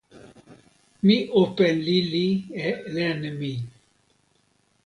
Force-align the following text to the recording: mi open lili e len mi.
mi 1.05 1.17
open 1.41 1.73
lili 1.87 2.27
e 2.65 2.67
len 2.95 3.21
mi. 3.39 3.53